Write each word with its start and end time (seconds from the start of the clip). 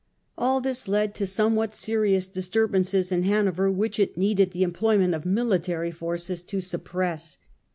All 0.35 0.61
this 0.61 0.87
led 0.87 1.13
to 1.13 1.27
somewhat 1.27 1.75
serious 1.75 2.27
disturbances 2.27 3.11
in 3.11 3.21
Hanover, 3.21 3.69
which 3.69 3.99
it 3.99 4.17
needed 4.17 4.49
the 4.49 4.63
employment 4.63 5.13
of 5.13 5.27
military 5.27 5.91
force 5.91 6.41
to 6.41 6.59
suppress. 6.59 7.37